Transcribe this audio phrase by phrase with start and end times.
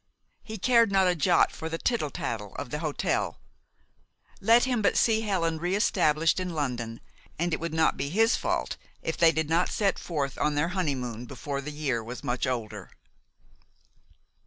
[0.41, 3.37] He cared not a jot for the tittle tattle of the hotel.
[4.39, 7.01] Let him but see Helen re established in London,
[7.37, 10.69] and it would not be his fault if they did not set forth on their
[10.69, 12.89] honeymoon before the year was much older.